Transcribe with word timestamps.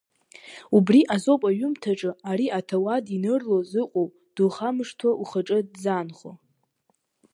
Убри 0.75 1.01
азоуп 1.13 1.41
аҩымҭаҿы 1.49 2.11
ари 2.29 2.47
аҭауад 2.59 3.05
инырра 3.15 3.57
зыҟоу, 3.69 4.07
духамышҭуа 4.35 5.11
ухаҿы 5.21 5.59
дзаанхо. 5.73 6.31